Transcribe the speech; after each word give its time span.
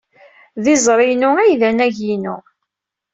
D 0.63 0.65
izri-inu 0.73 1.31
ay 1.39 1.53
d 1.59 1.61
anagi-inu. 1.69 2.37